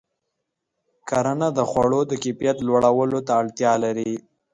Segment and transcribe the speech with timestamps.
[1.09, 4.11] کرنه د خوړو د کیفیت لوړولو ته اړتیا لري.